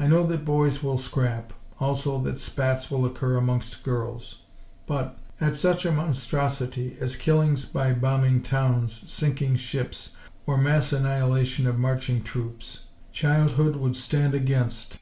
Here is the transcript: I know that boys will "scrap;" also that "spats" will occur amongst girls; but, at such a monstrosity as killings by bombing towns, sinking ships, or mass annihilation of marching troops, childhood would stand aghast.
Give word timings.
I 0.00 0.06
know 0.06 0.24
that 0.28 0.46
boys 0.46 0.82
will 0.82 0.96
"scrap;" 0.96 1.52
also 1.78 2.18
that 2.22 2.38
"spats" 2.38 2.90
will 2.90 3.04
occur 3.04 3.36
amongst 3.36 3.82
girls; 3.82 4.36
but, 4.86 5.18
at 5.38 5.54
such 5.54 5.84
a 5.84 5.92
monstrosity 5.92 6.96
as 6.98 7.14
killings 7.14 7.66
by 7.66 7.92
bombing 7.92 8.40
towns, 8.42 8.94
sinking 9.12 9.56
ships, 9.56 10.12
or 10.46 10.56
mass 10.56 10.94
annihilation 10.94 11.66
of 11.66 11.78
marching 11.78 12.22
troops, 12.24 12.84
childhood 13.12 13.76
would 13.76 13.96
stand 13.96 14.32
aghast. 14.32 15.00